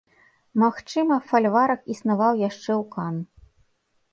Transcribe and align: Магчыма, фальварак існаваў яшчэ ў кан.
Магчыма, 0.61 1.15
фальварак 1.31 1.81
існаваў 1.97 2.33
яшчэ 2.49 2.69
ў 2.81 2.83
кан. 2.97 3.15